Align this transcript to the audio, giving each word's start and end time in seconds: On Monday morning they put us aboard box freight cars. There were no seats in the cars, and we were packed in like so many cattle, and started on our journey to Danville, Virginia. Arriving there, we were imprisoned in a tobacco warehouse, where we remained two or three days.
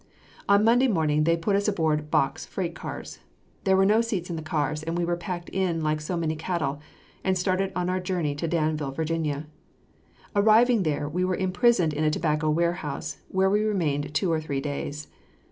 On 0.49 0.63
Monday 0.63 0.87
morning 0.87 1.25
they 1.25 1.37
put 1.37 1.55
us 1.55 1.67
aboard 1.67 2.09
box 2.09 2.43
freight 2.43 2.73
cars. 2.73 3.19
There 3.65 3.77
were 3.77 3.85
no 3.85 4.01
seats 4.01 4.31
in 4.31 4.35
the 4.35 4.41
cars, 4.41 4.81
and 4.81 4.97
we 4.97 5.05
were 5.05 5.15
packed 5.15 5.47
in 5.49 5.83
like 5.83 6.01
so 6.01 6.17
many 6.17 6.35
cattle, 6.35 6.81
and 7.23 7.37
started 7.37 7.71
on 7.75 7.87
our 7.87 7.99
journey 7.99 8.33
to 8.33 8.47
Danville, 8.47 8.89
Virginia. 8.93 9.45
Arriving 10.35 10.81
there, 10.81 11.07
we 11.07 11.23
were 11.23 11.35
imprisoned 11.35 11.93
in 11.93 12.03
a 12.03 12.09
tobacco 12.09 12.49
warehouse, 12.49 13.17
where 13.27 13.51
we 13.51 13.61
remained 13.61 14.11
two 14.15 14.31
or 14.31 14.41
three 14.41 14.59
days. 14.59 15.07